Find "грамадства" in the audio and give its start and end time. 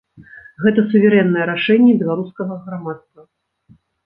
2.65-3.21